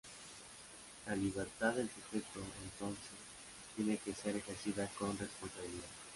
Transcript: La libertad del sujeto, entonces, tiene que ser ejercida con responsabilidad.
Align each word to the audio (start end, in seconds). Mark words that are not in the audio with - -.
La 1.05 1.15
libertad 1.15 1.75
del 1.75 1.87
sujeto, 1.87 2.39
entonces, 2.63 3.11
tiene 3.75 3.97
que 3.99 4.15
ser 4.15 4.35
ejercida 4.35 4.89
con 4.97 5.15
responsabilidad. 5.15 5.85